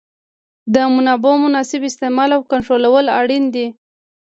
[0.73, 3.67] د منابعو مناسب استعمال او کنټرولول اړین دي.